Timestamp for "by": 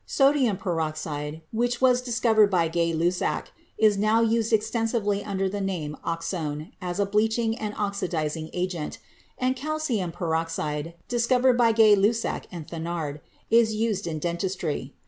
2.49-2.67, 11.55-11.71